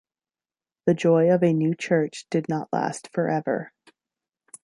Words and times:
The 0.87 0.95
joy 0.95 1.29
of 1.29 1.43
a 1.43 1.53
new 1.53 1.75
church 1.75 2.25
did 2.31 2.49
not 2.49 2.73
last 2.73 3.07
forever. 3.13 3.71